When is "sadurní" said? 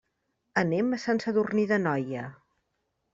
1.25-1.65